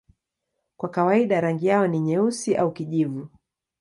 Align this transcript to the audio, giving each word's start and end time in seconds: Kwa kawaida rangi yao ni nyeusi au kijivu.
Kwa 0.77 0.89
kawaida 0.89 1.41
rangi 1.41 1.67
yao 1.67 1.87
ni 1.87 1.99
nyeusi 1.99 2.55
au 2.55 2.71
kijivu. 2.71 3.29